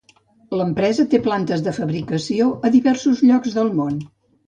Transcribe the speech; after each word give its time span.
L'empresa 0.61 1.05
té 1.11 1.19
plantes 1.27 1.63
de 1.69 1.75
fabricació 1.81 2.51
a 2.71 2.75
diversos 2.79 3.25
llocs 3.31 3.63
del 3.63 3.75
món. 3.83 4.05